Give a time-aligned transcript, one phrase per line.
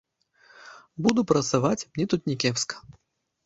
[1.09, 2.85] Буду працаваць, мне тут не кепска.